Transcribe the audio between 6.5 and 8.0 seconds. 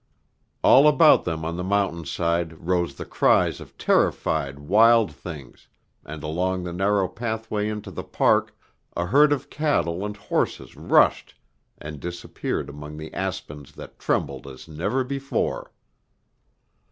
the narrow pathway into